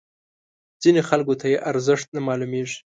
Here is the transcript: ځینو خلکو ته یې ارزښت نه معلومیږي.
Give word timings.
ځینو 0.81 1.01
خلکو 1.09 1.33
ته 1.39 1.45
یې 1.51 1.57
ارزښت 1.71 2.07
نه 2.15 2.21
معلومیږي. 2.27 2.77